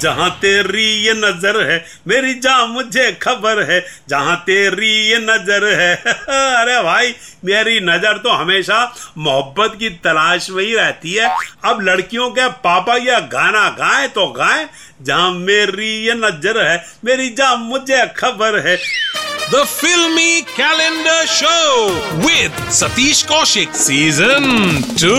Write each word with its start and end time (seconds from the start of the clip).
जहाँ 0.00 0.30
तेरी 0.42 0.84
ये 1.06 1.12
नज़र 1.14 1.60
है 1.70 1.84
मेरी 2.08 2.34
जा 2.40 2.64
मुझे 2.66 3.10
खबर 3.22 3.62
है। 3.70 3.80
जहाँ 4.08 4.36
तेरी 4.46 4.92
ये 5.08 5.18
नज़र 5.20 5.64
है 5.80 5.94
अरे 6.28 6.82
भाई 6.82 7.14
मेरी 7.44 7.78
नज़र 7.80 8.18
तो 8.24 8.30
हमेशा 8.32 8.78
मोहब्बत 9.18 9.76
की 9.78 9.88
तलाश 10.04 10.50
में 10.50 10.64
ही 10.64 10.74
रहती 10.74 11.12
है। 11.12 11.28
अब 11.64 11.80
लड़कियों 11.82 12.30
के 12.30 12.48
पापा 12.64 12.96
यह 12.96 13.18
गाना 13.32 13.68
गाए 13.78 14.08
तो 14.08 14.26
गाए 14.32 14.68
जहाँ 15.02 15.30
मेरी 15.32 15.90
ये 16.06 16.14
नज़र 16.14 16.60
है 16.62 16.84
मेरी 17.04 17.28
जा 17.34 17.54
मुझे 17.56 18.06
खबर 18.16 18.58
है। 18.66 18.78
The 19.52 19.64
Filmy 19.66 20.42
Calendar 20.48 21.22
Show 21.26 21.70
with 22.24 22.58
Satish 22.70 23.22
Kaushik 23.26 23.74
Season 23.74 24.44
2. 24.94 25.16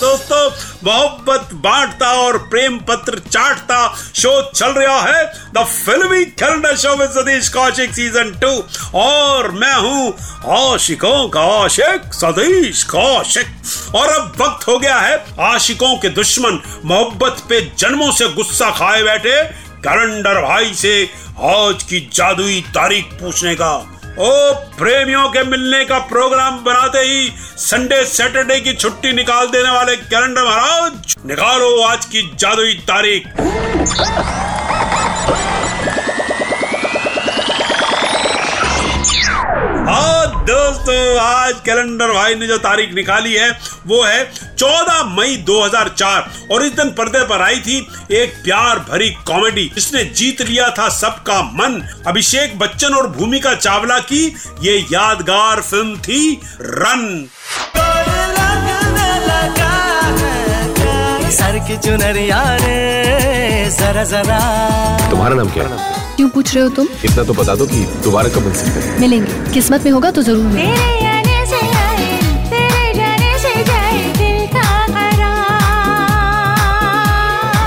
दोस्तों 0.00 0.42
मोहब्बत 0.84 1.52
बांटता 1.64 2.10
और 2.20 2.36
प्रेम 2.48 2.78
पत्र 2.88 3.18
चाटता 3.20 3.86
शो 4.14 4.30
चल 4.50 4.72
रहा 4.72 5.00
है। 5.02 5.24
द 5.54 5.64
फिल्मी 5.66 6.24
कैलेंडर 6.34 6.76
शो 6.76 6.96
में 6.96 7.06
सतीश 7.06 7.48
कौशिक 7.48 7.94
सीज़न 7.94 8.32
टू 8.42 8.52
और 9.00 9.50
मैं 9.52 9.74
हूँ 9.74 10.12
आशिकों 10.54 11.28
का 11.28 11.42
आशिक, 11.54 12.12
सतीश 12.14 12.82
कौशिक। 12.84 13.94
और 13.94 14.08
अब 14.08 14.32
वक्त 14.40 14.68
हो 14.68 14.78
गया 14.78 14.98
है 14.98 15.24
आशिकों 15.44 15.96
के 15.96 16.08
दुश्मन 16.10 16.60
मोहब्बत 16.84 17.42
पे 17.48 17.60
जन्मों 17.78 18.10
से 18.12 18.28
गुस्सा 18.34 18.70
खाए 18.70 19.02
बैठे। 19.02 19.42
कैलेंडर 19.82 20.40
भाई 20.42 20.74
से 20.74 21.02
आज 21.44 21.82
की 21.82 22.00
जादुई 22.12 22.60
तारीख 22.74 23.12
पूछने 23.20 23.54
का। 23.54 23.93
ओ, 24.14 24.26
प्रेमियों 24.78 25.28
के 25.28 25.42
मिलने 25.42 25.84
का 25.84 25.98
प्रोग्राम 26.08 26.58
बनाते 26.64 26.98
ही 26.98 27.30
संडे, 27.58 28.04
सैटरडे 28.06 28.58
की 28.60 28.72
छुट्टी 28.74 29.12
निकाल 29.12 29.46
देने 29.46 29.70
वाले 29.70 29.96
कैलेंडर 29.96 30.44
महाराज, 30.44 31.14
निकालो 31.26 31.80
आज 31.82 32.04
की 32.04 32.22
जादुई 32.40 32.74
तारीख। 32.88 33.26
हाँ 39.88 40.44
दोस्तों, 40.44 41.18
आज 41.18 41.60
कैलेंडर 41.66 42.12
भाई 42.12 42.34
ने 42.34 42.46
जो 42.46 42.58
तारीख 42.60 42.94
निकाली 42.94 43.34
है, 43.34 43.50
वो 43.86 44.02
है 44.02 44.24
14 44.64 45.02
मई 45.16 45.36
2004 45.46 46.52
और 46.52 46.64
इस 46.64 46.72
दिन 46.72 46.90
पर्दे 46.90 47.24
पर 47.24 47.42
आई 47.42 47.58
थी 47.60 47.76
एक 48.12 48.34
प्यार 48.44 48.78
भरी 48.90 49.08
कॉमेडी। 49.26 49.70
जिसने 49.74 50.04
जीत 50.04 50.40
लिया 50.42 50.68
था 50.70 50.88
सबका 50.88 51.40
मन। 51.42 51.80
अभिषेक 52.06 52.58
बच्चन 52.58 52.94
और 52.94 53.08
भूमिका 53.08 53.54
चावला 53.54 53.98
की 53.98 54.24
ये 54.62 54.78
यादगार 54.92 55.60
फ़िल्म 55.60 55.98
थी 55.98 56.40
रन। 56.60 57.04
सर 61.30 61.58
की 61.58 61.76
चुनरिया 61.76 62.42
रे 62.56 63.70
जरा 63.70 64.04
जरा। 64.04 64.40
तुम्हारा 65.10 65.34
नाम 65.34 65.48
क्या 65.48 65.64
है? 65.64 65.92
क्यों 66.16 66.28
पूछ 66.28 66.54
रहे 66.54 66.64
हो 66.64 66.70
तुम? 66.70 66.88
इतना 67.04 67.22
तो 67.22 67.34
बता 67.34 67.54
दो 67.54 67.66
कि 67.66 67.84
दोबारा 68.04 68.28
कब 68.28 68.46
मिल 68.46 68.54
सकते 68.54 68.80
हैं। 68.80 68.98
मिलेंगे। 69.00 69.52
किस्मत 69.52 69.84
में 69.84 69.92
होगा 69.92 70.10
तो 70.10 70.22
ज़रूर 70.22 70.44
मिलेंगे। 70.44 71.03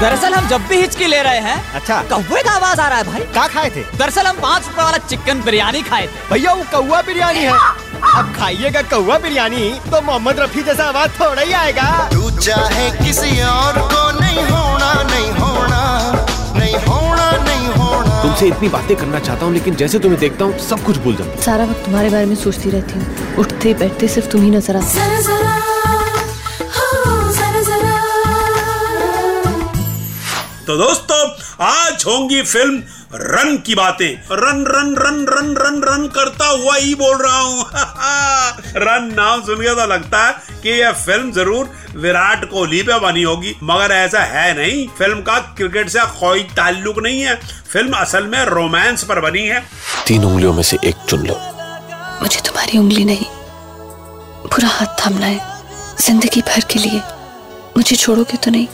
दरअसल 0.01 0.33
हम 0.33 0.47
जब 0.47 0.65
भी 0.69 0.77
हिचकी 0.77 1.05
ले 1.07 1.21
रहे 1.23 1.39
हैं 1.41 1.73
अच्छा। 1.75 2.01
कौवे 2.09 2.41
का 2.43 2.51
आवाज़ 2.51 2.81
आ 2.81 2.87
रहा 2.87 2.97
है 2.97 3.03
भाई। 3.03 3.21
क्या 3.33 3.47
खाए 3.53 3.69
थे? 3.75 3.83
दरअसल 3.97 4.25
हम 4.27 4.35
पाँच 4.41 4.67
रुपए 4.67 4.83
वाला 4.83 4.97
चिकन 5.05 5.41
बिरयानी 5.45 5.81
खाए 5.89 6.05
थे। 6.07 6.29
भैया 6.31 6.51
वो 6.53 6.63
कौआ 6.71 7.01
बिरयानी 7.07 7.39
है। 7.39 7.53
अब 8.17 8.33
खाइएगा 8.35 8.81
कौआ 8.91 9.17
बिरयानी 9.19 9.69
तो 9.91 10.01
मोहम्मद 10.01 10.39
रफी 10.39 10.63
जैसा 10.63 10.85
आवाज़ 10.85 11.19
थोड़ा 11.19 11.41
ही 11.41 11.53
आएगा। 11.61 11.87
तू 12.13 12.29
चाहे 12.39 12.89
किसी 12.97 13.41
और 13.43 13.79
को 13.93 14.03
नहीं 14.19 14.43
होना 14.51 14.93
नहीं 15.03 15.31
होना 15.39 15.81
नहीं 16.57 16.75
होना 16.85 17.31
नहीं 17.47 17.67
होना। 17.77 18.21
तुमसे 18.21 18.47
इतनी 18.47 18.69
बातें 18.69 18.95
करना 18.97 19.19
चाहता 19.19 19.45
हूँ 19.45 19.53
लेकिन 19.53 19.75
जैसे 19.75 19.99
तुम्हें 19.99 20.19
देखता 20.21 20.45
हूँ 20.45 20.59
सब 20.69 20.83
कुछ 20.85 20.97
भूल 21.05 21.15
जाता 21.15 21.41
सारा 21.41 21.65
वक्त 21.65 21.85
तुम्हारे 21.85 22.09
बारे 22.09 22.25
में 22.25 22.35
सोचती 22.45 22.69
रहती 22.69 22.99
हूँ। 22.99 23.35
उठते 23.39 23.73
बैठते 23.81 24.07
सिर्फ़ 24.07 24.29
तुम 24.31 24.41
ही 24.41 24.49
नज़र 24.51 24.77
आते 24.77 25.36
तो 30.67 30.75
दोस्तों 30.77 31.17
आज 31.65 32.03
होंगी 32.07 32.41
फ़िल्म 32.41 32.81
रन 33.13 33.57
की 33.57 33.75
बातें। 33.75 34.07
Run 34.31 34.63
run 34.67 34.93
run 34.95 35.25
run 35.29 35.53
run 35.57 35.81
run 35.83 36.07
करता 36.07 36.47
हुआ 36.47 36.75
ही 36.75 36.95
बोल 36.95 37.17
रहा 37.17 37.39
हूँ। 37.39 37.65
रन 38.83 39.13
नाम 39.15 39.41
सुन 39.41 39.61
के 39.61 39.75
तो 39.75 39.85
लगता 39.87 40.25
है 40.25 40.61
कि 40.63 40.69
यह 40.69 40.91
फ़िल्म 40.91 41.31
ज़रूर 41.31 41.69
विराट 41.95 42.43
कोहली 42.49 42.81
पे 42.83 42.99
बनी 42.99 43.23
होगी 43.23 43.55
मगर 43.63 43.91
ऐसा 43.91 44.19
है 44.23 44.53
नहीं। 44.57 44.87
फ़िल्म 44.87 45.21
का 45.21 45.39
क्रिकेट 45.57 45.89
से 45.89 45.99
कोई 46.19 46.43
ताल्लुक 46.57 46.99
नहीं 46.99 47.21
है। 47.21 47.35
फ़िल्म 47.73 47.93
असल 47.93 48.27
में 48.27 48.43
रोमांस 48.45 49.03
पर 49.03 49.19
बनी 49.19 49.45
है। 49.47 49.63
तीन 50.07 50.23
उंगलियों 50.23 50.53
में 50.53 50.63
से 50.63 50.77
एक 50.85 50.95
चुन 51.09 51.25
लो। 51.27 51.39
मुझे 52.21 52.41
तुम्हारी 52.41 52.77
उंगली 52.77 53.05
नहीं। 53.05 53.25
पूरा 54.49 54.69
हाथ 54.69 55.05
थामना 55.05 55.25
है। 55.25 55.39
ज़िंदगी 56.01 56.41
भर 56.41 56.61
के 56.71 56.79
लिए। 56.79 57.01
मुझे 57.77 57.95
छोड़ोगे 57.95 58.37
तो 58.37 58.51
नहीं। 58.51 58.67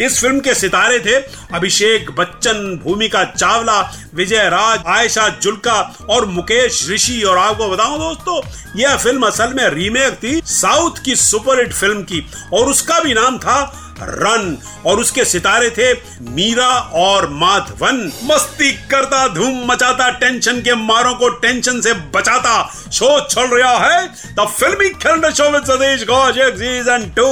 इस 0.00 0.20
फ़िल्म 0.20 0.40
के 0.40 0.54
सितारे 0.54 0.98
थे 1.00 1.14
अभिषेक 1.54 2.10
बच्चन, 2.10 2.80
भूमिका 2.84 3.24
चावला 3.26 3.80
विजय 4.14 4.48
राज 4.48 4.82
आयशा 4.86 5.28
जुल्का 5.42 5.80
और 6.10 6.26
मुकेश 6.26 6.86
ऋषि। 6.90 7.22
और 7.22 7.38
आपको 7.38 7.68
बताऊँ 7.68 7.98
दोस्तों, 7.98 8.40
यह 8.76 8.96
फ़िल्म 8.96 9.26
असल 9.26 9.54
में 9.54 9.68
रीमेक 9.70 10.18
थी 10.22 10.40
साउथ 10.46 11.04
की 11.04 11.16
सुपरहिट 11.16 11.72
फ़िल्म 11.72 12.02
की, 12.02 12.26
और 12.52 12.70
उसका 12.70 13.00
भी 13.00 13.14
नाम 13.14 13.38
था 13.38 13.83
रन। 14.00 14.56
और 14.86 15.00
उसके 15.00 15.24
सितारे 15.24 15.70
थे 15.70 15.92
मीरा 16.30 16.68
और 16.94 17.28
माधवन। 17.30 18.10
मस्ती 18.24 18.72
करता, 18.90 19.26
धूम 19.28 19.64
मचाता, 19.66 20.08
टेंशन 20.10 20.60
के 20.60 20.74
मारों 20.76 21.14
को 21.14 21.28
टेंशन 21.36 21.80
से 21.80 21.92
बचाता। 22.14 22.62
शो 22.92 23.20
चल 23.20 23.56
रहा 23.56 23.76
है 23.78 24.06
the 24.34 24.46
filmy 24.50 24.88
calendar 24.88 25.32
show 25.32 25.48
with 25.50 25.64
Satish 25.64 26.02
Ghosh, 26.02 26.38
एक 26.38 26.54
सीज़न 26.54 27.10
टू 27.16 27.26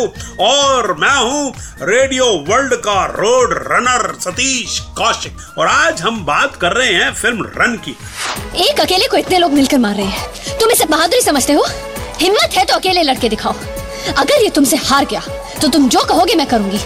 और 0.44 0.92
मैं 0.98 1.16
हूँ 1.16 1.52
रेडियो 1.82 2.26
वर्ल्ड 2.48 2.74
का 2.74 3.04
रोड 3.06 3.52
रनर 3.66 4.14
सतीश 4.20 4.78
कौशिक। 4.98 5.36
और 5.58 5.66
आज 5.66 6.02
हम 6.02 6.24
बात 6.24 6.56
कर 6.56 6.72
रहे 6.72 6.92
हैं 6.94 7.12
फ़िल्म 7.14 7.46
रन 7.56 7.76
की। 7.76 7.96
एक 8.68 8.80
अकेले 8.80 9.06
को 9.06 9.16
इतने 9.16 9.38
लोग 9.38 9.52
मिलकर 9.52 9.78
मार 9.78 9.94
रहे 9.94 10.06
हैं। 10.06 10.58
तुम 10.58 10.70
इसे 10.70 10.84
बहादुरी 10.84 11.22
समझते 11.22 11.52
हो? 11.52 11.66
हिम्मत 12.20 12.50
है 12.54 12.64
तो 12.64 12.74
अकेले 12.74 13.02
लड़के 13.02 13.28
दिखाओ। 13.28 13.52
अगर 14.16 14.42
ये 14.42 14.48
तुमसे 14.48 14.76
हार 14.76 15.04
गया 15.04 15.22
तो 15.62 15.68
तुम 15.68 15.88
जो 15.88 16.00
कहोगे 16.00 16.34
मैं 16.34 16.46
करूँगी। 16.46 16.78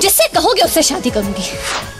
जिससे 0.00 0.28
कहोगे 0.28 0.62
उससे 0.62 0.82
शादी 0.82 1.10
करूँगी। 1.10 1.42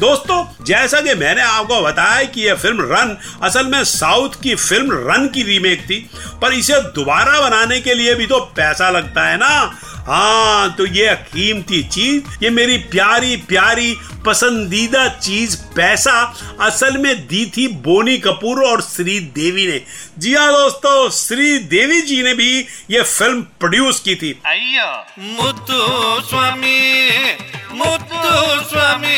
दोस्तों, 0.00 0.64
जैसा 0.64 1.00
कि 1.00 1.14
मैंने 1.14 1.42
आपको 1.42 1.80
बताया 1.82 2.24
कि 2.24 2.40
यह 2.40 2.54
फ़िल्म 2.54 2.76
रन, 2.80 3.16
असल 3.42 3.66
में 3.66 3.84
साउथ 3.84 4.28
की 4.42 4.54
फ़िल्म 4.54 4.88
रन 4.92 5.28
की 5.28 5.42
रीमेक 5.42 5.80
थी, 5.80 6.10
पर 6.42 6.52
इसे 6.52 6.80
दोबारा 6.80 7.40
बनाने 7.40 7.80
के 7.80 7.94
लिए 7.94 8.14
भी 8.14 8.26
तो 8.26 8.40
पैसा 8.40 8.90
लगता 8.90 9.26
है 9.26 9.36
ना। 9.36 9.78
हाँ 10.08 10.74
तो 10.74 10.86
ये 10.86 11.14
कीमती 11.24 11.82
चीज़। 11.84 12.44
ये 12.44 12.50
मेरी 12.50 12.76
प्यारी 12.92 13.36
प्यारी 13.48 13.96
पसंदीदा 14.26 15.06
चीज़ 15.08 15.56
पैसा। 15.76 16.12
असल 16.60 16.96
में 16.98 17.26
दी 17.28 17.44
थी 17.56 17.66
बोनी 17.84 18.16
कपूर 18.18 18.62
और 18.64 18.82
श्री 18.82 19.18
देवी 19.36 19.66
ने। 19.66 19.80
जी 20.18 20.34
हाँ 20.34 20.48
दोस्तों 20.52 21.08
श्री 21.10 21.58
देवी 21.68 22.00
जी 22.02 22.22
ने 22.22 22.34
भी 22.34 22.58
ये 22.90 23.02
फ़िल्म 23.02 23.42
प्रोड्यूस 23.60 24.00
की 24.00 24.14
थी। 24.14 24.30
मुत्तु 25.18 26.26
स्वामी 26.28 26.80
मुत्तु 27.74 28.68
स्वामी। 28.70 29.16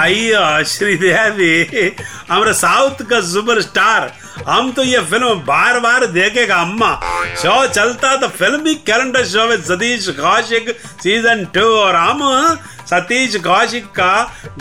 अय्या 0.00 0.62
श्रीदेवी 0.62 1.90
हमारे 2.30 2.52
साउथ 2.54 3.02
का 3.02 3.20
सुपरस्टार। 3.22 4.14
हम 4.48 4.70
तो 4.72 4.82
ये 4.82 5.00
फ़िल्म 5.00 5.34
बार 5.44 5.78
बार 5.80 6.06
देखेगा, 6.08 6.56
अम्मा। 6.56 6.94
शो 7.36 7.66
चलता 7.68 8.16
तो 8.16 8.28
फ़िल्म 8.30 8.62
भी 8.62 8.74
कैलेंडर 8.86 9.24
शो 9.26 9.46
में 9.48 9.56
सतीश 9.62 10.08
कौशिक 10.18 10.70
सीज़न 11.02 11.44
टू 11.54 11.66
और 11.76 11.96
हम, 11.96 12.20
सतीश 12.86 13.36
कौशिक 13.36 13.86
का 13.90 14.12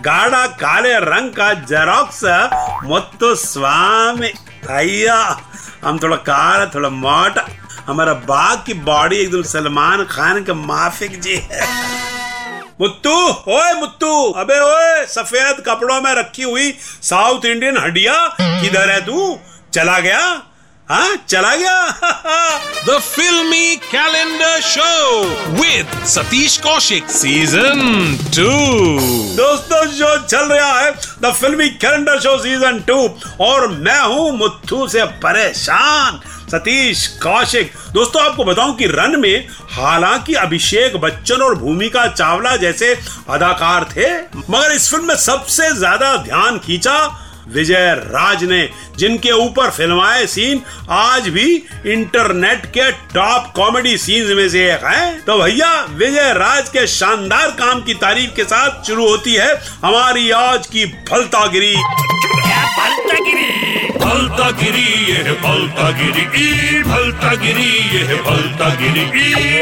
गाढ़ा 0.01 0.45
काले 0.57 0.93
रंग 1.01 1.31
का 1.31 1.53
जेरोक्स 1.65 2.21
मुत्तु 2.85 3.33
स्वामी 3.37 4.31
अय्या, 4.69 5.19
हम 5.83 5.99
थोड़ा 5.99 6.15
काला 6.17 6.65
थोड़ा 6.65 6.89
मोटा। 6.89 7.47
हमारा 7.87 8.13
बाघ 8.25 8.57
की 8.65 8.73
बॉडी 8.81 9.17
एकदम 9.17 9.41
सलमान 9.43 10.03
खान 10.05 10.43
के 10.43 10.53
माफिक 10.55 11.19
जी 11.21 11.35
है। 11.43 11.69
मुत्तू, 12.81 13.11
ओए 13.49 13.73
मुत्तू, 13.73 14.31
अबे 14.33 14.59
ओए, 14.59 15.05
सफ़ेद 15.05 15.63
कपड़ों 15.67 16.01
में 16.01 16.13
रखी 16.15 16.43
हुई 16.43 16.71
साउथ 16.81 17.45
इंडियन 17.45 17.77
हड्डिया, 17.77 18.13
किधर 18.41 18.89
है 18.89 18.99
तू? 19.05 19.39
चला 19.73 19.99
गया? 19.99 20.19
हाँ 20.87 21.15
चला 21.29 21.55
गया? 21.55 21.75
The 22.87 22.97
filmy 23.01 23.75
calendar 23.85 24.59
Show 24.61 25.23
with 25.59 25.93
Satish 26.05 26.57
Kaushik 26.61 27.07
Season 27.09 27.79
2. 28.37 28.47
दोस्तों 29.37 29.85
शो 29.91 30.17
चल 30.25 30.51
रहा 30.53 30.79
है 30.79 30.91
द 31.21 31.31
फिल्मी 31.33 31.69
कैलेंडर 31.83 32.19
शो 32.19 32.37
सीज़न 32.43 32.79
टू 32.87 32.97
और 33.45 33.67
मैं 33.77 33.99
हूँ 34.01 34.31
मुत्थू 34.37 34.87
से 34.87 35.05
परेशान 35.23 36.19
सतीश 36.51 37.07
कौशिक। 37.23 37.71
दोस्तों, 37.93 38.21
आपको 38.21 38.43
बताऊँ 38.43 38.75
कि 38.77 38.85
रन 38.87 39.19
में 39.19 39.47
हालाँकि 39.71 40.33
अभिषेक 40.35 40.95
बच्चन 41.01 41.41
और 41.41 41.55
भूमिका 41.55 42.07
चावला 42.07 42.55
जैसे 42.57 42.93
अदाकार 43.29 43.83
थे, 43.95 44.11
मगर 44.49 44.71
इस 44.71 44.89
फ़िल्म 44.91 45.07
में 45.07 45.15
सबसे 45.17 45.71
ज़्यादा 45.75 46.15
ध्यान 46.23 46.59
खींचा 46.59 46.97
विजय 47.53 47.93
राज 47.97 48.43
ने, 48.43 48.69
जिनके 48.97 49.31
ऊपर 49.31 49.69
फिल्माए 49.69 50.25
सीन 50.27 50.61
आज 50.89 51.27
भी 51.29 51.45
इंटरनेट 51.85 52.65
के 52.65 52.91
टॉप 52.91 53.51
कॉमेडी 53.55 53.97
सीन्स 53.97 54.35
में 54.35 54.47
से 54.49 54.65
एक 54.73 54.83
है। 54.85 55.19
तो 55.19 55.37
भैया, 55.37 55.71
विजय 55.91 56.33
राज 56.33 56.69
के 56.69 56.87
शानदार 56.87 57.49
काम 57.59 57.81
की 57.81 57.93
तारीफ़ 57.93 58.35
के 58.35 58.43
साथ 58.43 58.87
शुरू 58.87 59.07
होती 59.07 59.33
है 59.33 59.53
हमारी 59.83 60.29
आज 60.31 60.67
की 60.67 60.85
भलतागिरी 61.11 61.75
भलता 64.11 64.49
गिरी 64.51 64.81
ये 65.11 65.33
भलता 65.41 65.89
गिरी 65.91 66.23
ई 66.37 66.81
भलता 66.83 67.33
गिरी 67.35 67.67
ये 67.97 68.17
भलता 68.19 68.69
गिरी 68.75 69.03
ई। 69.41 69.61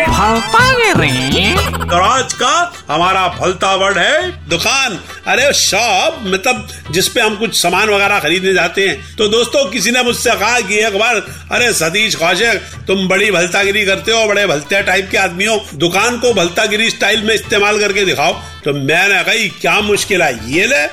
और 1.86 2.02
आज 2.02 2.34
का 2.34 2.54
हमारा 2.90 3.28
भलता 3.40 3.74
वर्ड 3.76 3.98
है 3.98 4.48
दुकान। 4.50 4.98
अरे 5.28 5.52
शॉप 5.54 6.20
मतलब 6.26 6.68
जिसपे 6.92 7.22
हम 7.22 7.36
कुछ 7.36 7.56
सामान 7.62 7.90
वगैरह 7.90 8.20
खरीदने 8.20 8.54
जाते 8.54 8.88
हैं। 8.88 9.16
तो 9.16 9.28
दोस्तों 9.28 9.66
किसी 9.72 9.92
ने 9.92 10.04
मुझसे 10.04 10.36
कहा 10.36 10.60
कि 10.62 10.80
एक 10.86 10.98
बार 11.00 11.16
अरे 11.52 11.72
सतीश 11.74 12.16
कौशिक 12.16 12.62
तुम 12.88 13.08
बड़ी 13.08 13.30
भलतागिरी 13.32 13.86
करते 13.86 14.12
हो 14.12 14.26
बड़े 14.28 14.48
भलते 14.48 14.82
टाइप 14.84 15.10
के 15.12 15.18
आदमी 15.18 15.46
हो। 15.46 15.58
दुकान 15.76 16.18
को 16.20 16.34
भलतागिरी 16.34 16.90
स्टाइल 16.90 17.24
में 17.24 17.34
इस्तेमाल 17.36 17.80
करके 17.80 18.06
दिखाओ। 18.06 18.34
तो 18.66 18.74
मैंने 18.74 19.24
कही 19.24 19.48
क्या 19.62 19.80
मुश्किल 19.82 20.22
है? 20.22 20.34
ये 20.52 20.66
ले। 20.66 20.84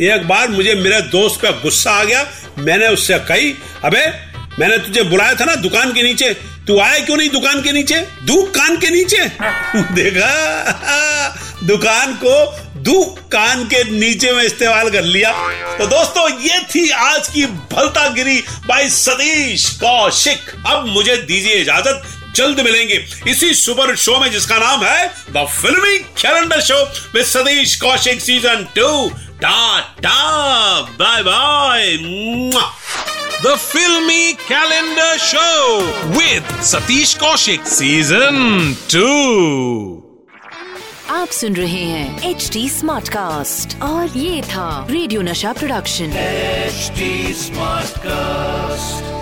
एक 0.00 0.28
बार 0.28 0.48
मुझे 0.48 0.74
मेरे 0.74 1.00
दोस्त 1.00 1.40
पे 1.40 1.52
गुस्सा 1.52 1.90
आ 1.90 2.04
गया। 2.04 2.26
मैंने 2.58 2.88
उससे 2.88 3.18
कही, 3.18 3.54
अबे, 3.84 4.06
मैंने 4.58 4.78
तुझे 4.78 5.02
बुलाया 5.02 5.34
था 5.34 5.44
ना 5.44 5.54
दुकान 5.54 5.92
के 5.92 6.02
नीचे। 6.02 6.34
तू 6.66 6.80
आया 6.80 7.04
क्यों 7.04 7.16
नहीं 7.16 7.28
दुकान 7.28 7.62
के 7.62 7.72
नीचे? 7.72 8.00
दुकान 8.00 8.76
के 8.76 8.90
नीचे? 8.90 9.16
देखा? 10.02 11.40
दुकान 11.64 12.14
को 12.24 12.58
दुकान 12.76 13.64
के 13.64 13.84
नीचे 13.84 14.32
में 14.32 14.42
इस्तेमाल 14.42 14.90
कर 14.90 15.02
लिया। 15.02 15.32
तो 15.78 15.86
दोस्तों, 15.86 16.42
ये 16.42 16.58
थी 16.58 16.90
आज 16.90 17.28
की 17.28 17.46
भलतागिरी 17.46 18.44
बाय 18.66 18.88
सतीश 18.88 19.70
कौशिक। 19.70 20.40
अब 20.66 20.86
मुझे 20.86 21.16
दीजिए 21.16 21.54
इजाज़त। 21.54 22.20
जल्द 22.36 22.60
मिलेंगे 22.60 23.06
इसी 23.28 23.54
सुपर 23.54 23.96
शो 23.96 24.18
में, 24.18 24.30
जिसका 24.30 24.58
नाम 24.58 24.84
है 24.84 25.06
the 25.08 25.48
filmy 25.62 25.98
calendar 25.98 26.60
show 26.60 26.84
with 27.14 27.24
Satish 27.24 27.76
Kaushik 27.76 28.20
season 28.20 28.66
two 28.76 29.10
tata 29.44 30.18
bye 30.98 31.22
bye 31.22 31.96
The 33.44 33.56
Filmy 33.62 34.34
Calendar 34.42 35.08
Show 35.24 35.56
with 36.18 36.52
Satish 36.68 37.12
Kaushik 37.22 37.66
Season 37.72 38.38
2. 38.88 40.04
आप 41.10 41.28
सुन 41.40 41.56
रहे 41.56 41.82
हैं 41.84 42.30
एच 42.30 42.48
डी 42.52 42.68
स्मार्ट 42.70 43.08
कास्ट 43.16 43.80
और 43.82 44.16
ये 44.18 44.42
था 44.54 44.68
radio 44.90 45.22
Nasha 45.22 45.52
production 45.60 46.16
H 46.18 47.02
smart 47.44 47.98
cast 48.06 49.13